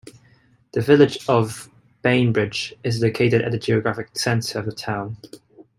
[0.71, 1.69] The village of
[2.01, 5.17] Bainbridge is located at the geographic center of the town.